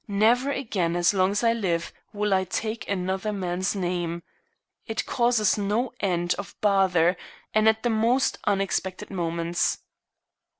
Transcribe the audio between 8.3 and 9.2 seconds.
unexpected